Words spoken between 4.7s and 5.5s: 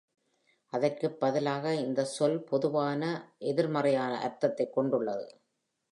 கொண்டுள்ளது.